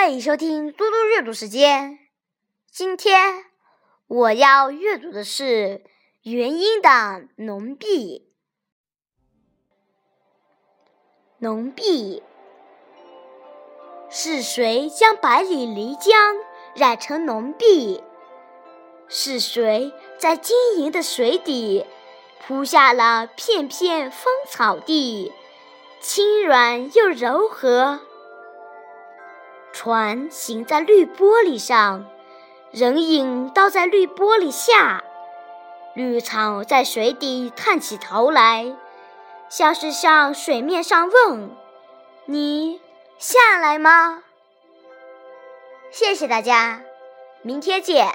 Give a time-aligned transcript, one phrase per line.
[0.00, 1.98] 欢迎收听嘟嘟阅读时间。
[2.70, 3.46] 今天
[4.06, 5.82] 我要阅读的是
[6.22, 8.30] 元音的浓碧。
[11.38, 12.22] 浓碧
[14.08, 16.36] 是谁将百里漓江
[16.76, 18.00] 染成浓碧？
[19.08, 21.84] 是谁在晶莹的水底
[22.40, 25.32] 铺下了片片芳草地，
[26.00, 28.02] 轻软又柔和？
[29.78, 32.04] 船行在绿玻璃上，
[32.72, 35.04] 人影倒在绿玻璃下，
[35.94, 38.74] 绿草在水底探起头来，
[39.48, 41.50] 像是向水面上问
[42.26, 42.80] ：“你
[43.18, 44.24] 下来吗？”
[45.92, 46.80] 谢谢大家，
[47.42, 48.08] 明天见。